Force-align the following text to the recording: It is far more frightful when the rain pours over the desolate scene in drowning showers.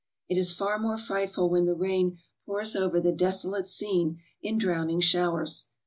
It 0.27 0.35
is 0.35 0.51
far 0.51 0.79
more 0.79 0.97
frightful 0.97 1.47
when 1.51 1.67
the 1.67 1.75
rain 1.75 2.17
pours 2.47 2.75
over 2.75 2.99
the 2.99 3.11
desolate 3.11 3.67
scene 3.67 4.17
in 4.41 4.57
drowning 4.57 4.99
showers. 4.99 5.67